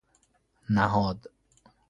[0.69, 1.27] نهاد